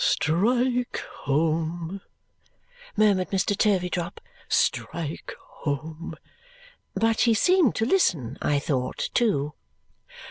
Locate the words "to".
7.75-7.85